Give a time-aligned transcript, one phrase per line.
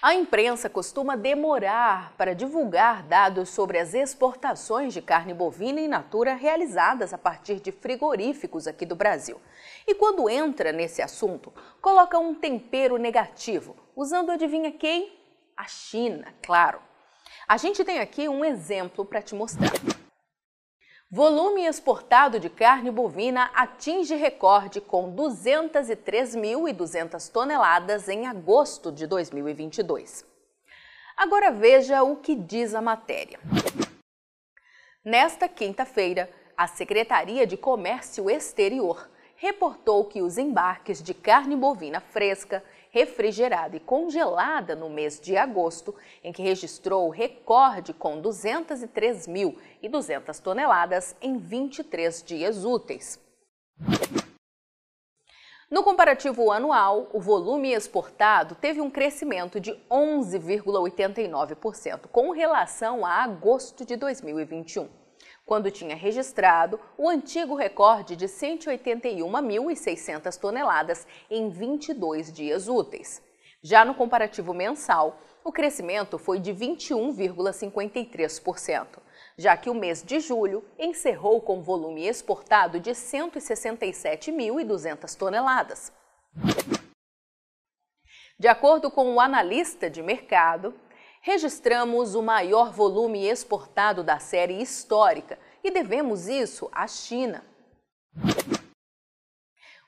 [0.00, 6.34] A imprensa costuma demorar para divulgar dados sobre as exportações de carne bovina in natura
[6.34, 9.40] realizadas a partir de frigoríficos aqui do Brasil.
[9.88, 15.18] E quando entra nesse assunto, coloca um tempero negativo, usando adivinha quem?
[15.56, 16.80] A China, claro.
[17.48, 19.72] A gente tem aqui um exemplo para te mostrar.
[21.10, 30.26] Volume exportado de carne bovina atinge recorde com 203.200 toneladas em agosto de 2022.
[31.16, 33.40] Agora veja o que diz a matéria.
[35.02, 42.62] Nesta quinta-feira, a Secretaria de Comércio Exterior reportou que os embarques de carne bovina fresca
[42.90, 51.36] refrigerada e congelada no mês de agosto, em que registrou recorde com 203.200 toneladas em
[51.38, 53.20] 23 dias úteis.
[55.70, 63.84] No comparativo anual, o volume exportado teve um crescimento de 11,89% com relação a agosto
[63.84, 64.88] de 2021
[65.48, 73.22] quando tinha registrado o antigo recorde de 181.600 toneladas em 22 dias úteis.
[73.62, 78.98] Já no comparativo mensal, o crescimento foi de 21,53%,
[79.38, 85.90] já que o mês de julho encerrou com volume exportado de 167.200 toneladas.
[88.38, 90.74] De acordo com o analista de mercado,
[91.20, 97.44] registramos o maior volume exportado da série histórica e devemos isso à China.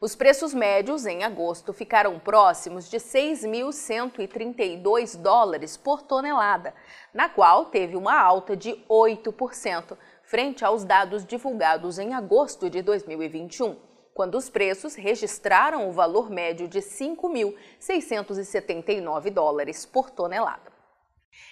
[0.00, 6.72] Os preços médios em agosto ficaram próximos de 6.132 dólares por tonelada,
[7.12, 13.76] na qual teve uma alta de 8%, frente aos dados divulgados em agosto de 2021,
[14.14, 20.79] quando os preços registraram o valor médio de 5.679 dólares por tonelada.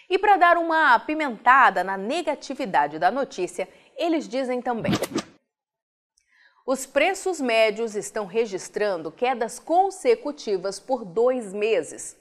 [0.09, 4.93] E para dar uma apimentada na negatividade da notícia, eles dizem também.
[6.67, 12.17] Os preços médios estão registrando quedas consecutivas por dois meses.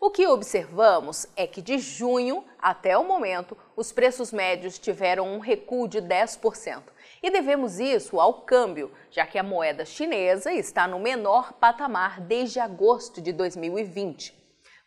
[0.00, 5.38] O que observamos é que de junho até o momento, os preços médios tiveram um
[5.38, 6.82] recuo de 10%.
[7.22, 12.58] E devemos isso ao câmbio, já que a moeda chinesa está no menor patamar desde
[12.58, 14.39] agosto de 2020.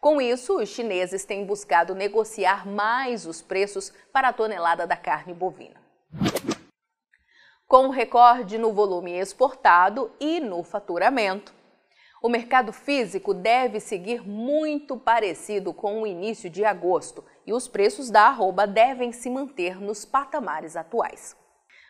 [0.03, 5.34] Com isso, os chineses têm buscado negociar mais os preços para a tonelada da carne
[5.34, 5.81] bovina.
[7.66, 11.53] Com um recorde no volume exportado e no faturamento,
[12.22, 18.09] o mercado físico deve seguir muito parecido com o início de agosto e os preços
[18.09, 21.34] da arroba devem se manter nos patamares atuais.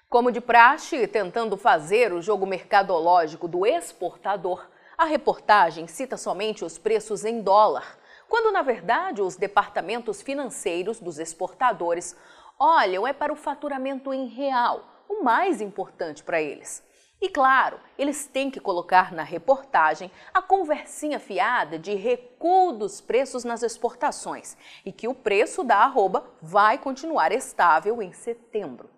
[0.07, 6.77] Como de praxe, tentando fazer o jogo mercadológico do exportador, a reportagem cita somente os
[6.77, 12.15] preços em dólar, quando na verdade os departamentos financeiros dos exportadores
[12.59, 16.83] olham é para o faturamento em real, o mais importante para eles.
[17.23, 23.45] E claro, eles têm que colocar na reportagem a conversinha fiada de recuo dos preços
[23.45, 28.89] nas exportações e que o preço da arroba vai continuar estável em setembro.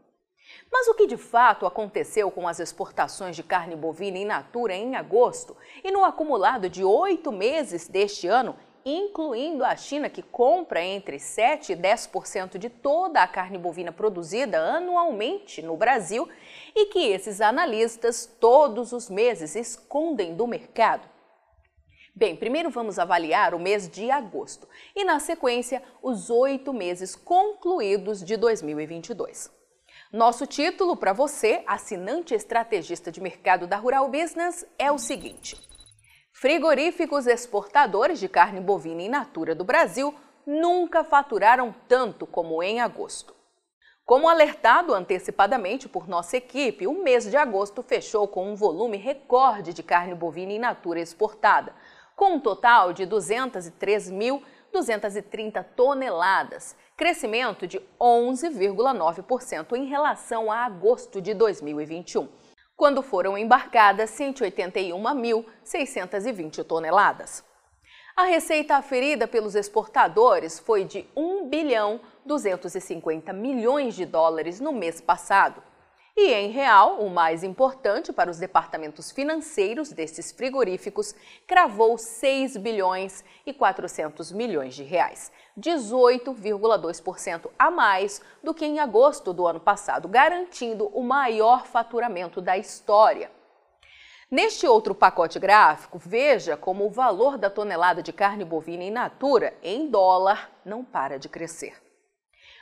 [0.71, 4.95] Mas o que de fato aconteceu com as exportações de carne bovina in natura em
[4.95, 8.55] agosto e no acumulado de oito meses deste ano
[8.85, 14.59] incluindo a China, que compra entre 7% e 10% de toda a carne bovina produzida
[14.59, 16.29] anualmente no Brasil
[16.75, 21.09] e que esses analistas todos os meses escondem do mercado.
[22.13, 28.23] Bem, primeiro vamos avaliar o mês de agosto e, na sequência, os oito meses concluídos
[28.23, 29.51] de 2022.
[30.13, 35.74] Nosso título para você, assinante estrategista de mercado da Rural Business, é o seguinte.
[36.37, 40.13] Frigoríficos exportadores de carne bovina in natura do Brasil
[40.45, 43.33] nunca faturaram tanto como em agosto.
[44.03, 49.73] Como alertado antecipadamente por nossa equipe, o mês de agosto fechou com um volume recorde
[49.73, 51.73] de carne bovina in natura exportada,
[52.17, 62.27] com um total de 203.230 toneladas, crescimento de 11,9% em relação a agosto de 2021
[62.75, 67.43] quando foram embarcadas 181.620 toneladas.
[68.15, 75.01] A receita aferida pelos exportadores foi de 1 bilhão 250 milhões de dólares no mês
[75.01, 75.63] passado.
[76.17, 81.13] E em real, o mais importante para os departamentos financeiros destes frigoríficos
[81.45, 85.29] cravou 6 bilhões e 400 milhões de reais,
[85.59, 92.57] 18,2% a mais do que em agosto do ano passado, garantindo o maior faturamento da
[92.57, 93.29] história.
[94.31, 99.53] Neste outro pacote gráfico, veja como o valor da tonelada de carne bovina in natura
[99.61, 101.84] em dólar não para de crescer.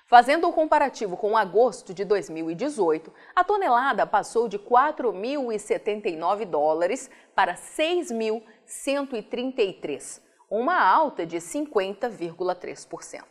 [0.06, 10.22] Fazendo o comparativo com agosto de 2018, a tonelada passou de 4.079 dólares para 6.133,
[10.50, 13.24] uma alta de 50,3%.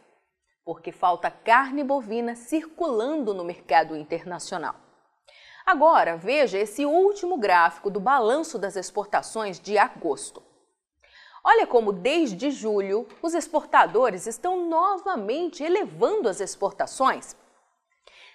[0.63, 4.75] Porque falta carne bovina circulando no mercado internacional.
[5.65, 10.43] Agora, veja esse último gráfico do balanço das exportações de agosto.
[11.43, 17.35] Olha como, desde julho, os exportadores estão novamente elevando as exportações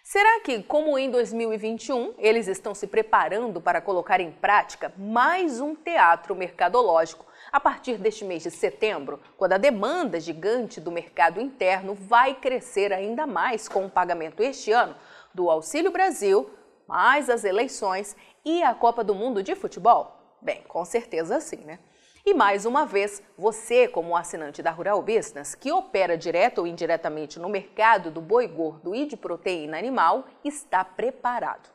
[0.03, 5.75] Será que, como em 2021, eles estão se preparando para colocar em prática mais um
[5.75, 11.95] teatro mercadológico a partir deste mês de setembro, quando a demanda gigante do mercado interno
[11.95, 14.95] vai crescer ainda mais com o pagamento este ano
[15.35, 16.51] do Auxílio Brasil,
[16.87, 20.17] mais as eleições e a Copa do Mundo de Futebol?
[20.41, 21.79] Bem, com certeza sim, né?
[22.25, 27.39] E mais uma vez, você, como assinante da Rural Business, que opera direto ou indiretamente
[27.39, 31.71] no mercado do boi gordo e de proteína animal, está preparado.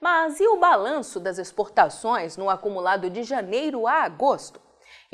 [0.00, 4.63] Mas e o balanço das exportações no acumulado de janeiro a agosto?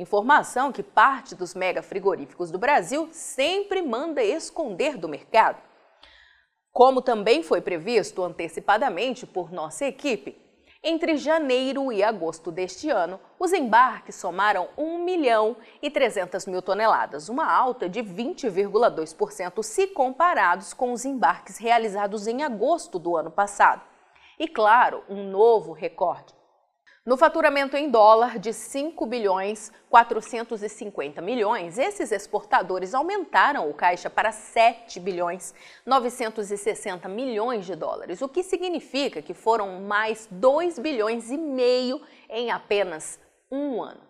[0.01, 5.61] Informação que parte dos mega frigoríficos do Brasil sempre manda esconder do mercado.
[6.73, 10.41] Como também foi previsto antecipadamente por nossa equipe,
[10.83, 17.29] entre janeiro e agosto deste ano, os embarques somaram 1 milhão e 300 mil toneladas,
[17.29, 23.83] uma alta de 20,2% se comparados com os embarques realizados em agosto do ano passado.
[24.39, 26.40] E claro, um novo recorde.
[27.07, 34.31] No faturamento em dólar de 5 bilhões 450 milhões, esses exportadores aumentaram o caixa para
[34.31, 35.55] 7 bilhões
[35.87, 42.51] 960 milhões de dólares, o que significa que foram mais 2 bilhões e meio em
[42.51, 43.19] apenas
[43.51, 44.03] um ano.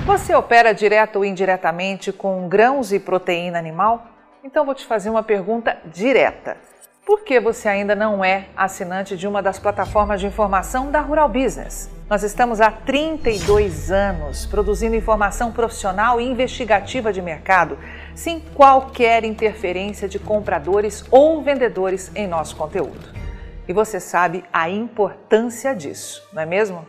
[0.06, 4.06] Você opera direto ou indiretamente com grãos e proteína animal?
[4.44, 6.56] Então vou te fazer uma pergunta direta.
[7.04, 11.28] Por que você ainda não é assinante de uma das plataformas de informação da Rural
[11.28, 11.90] Business?
[12.08, 17.76] Nós estamos há 32 anos produzindo informação profissional e investigativa de mercado,
[18.14, 23.25] sem qualquer interferência de compradores ou vendedores em nosso conteúdo.
[23.68, 26.86] E você sabe a importância disso, não é mesmo?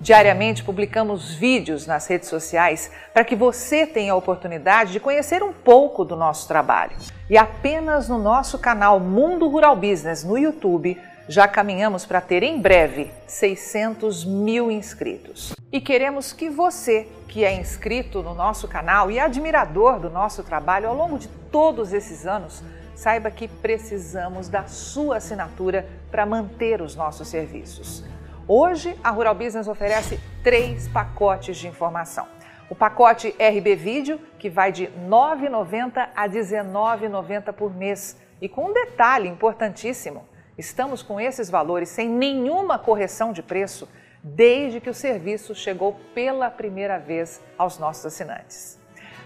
[0.00, 5.52] Diariamente publicamos vídeos nas redes sociais para que você tenha a oportunidade de conhecer um
[5.52, 6.96] pouco do nosso trabalho.
[7.30, 12.60] E apenas no nosso canal Mundo Rural Business no YouTube já caminhamos para ter em
[12.60, 15.54] breve 600 mil inscritos.
[15.72, 20.88] E queremos que você, que é inscrito no nosso canal e admirador do nosso trabalho
[20.88, 22.62] ao longo de todos esses anos,
[22.94, 28.04] saiba que precisamos da sua assinatura para manter os nossos serviços.
[28.46, 32.26] Hoje, a Rural Business oferece três pacotes de informação.
[32.68, 38.16] O pacote RB Vídeo, que vai de R$ 9,90 a R$ 19,90 por mês.
[38.40, 43.88] E com um detalhe importantíssimo: estamos com esses valores sem nenhuma correção de preço
[44.22, 48.78] desde que o serviço chegou pela primeira vez aos nossos assinantes.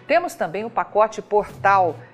[0.09, 1.95] Temos também o pacote Portal,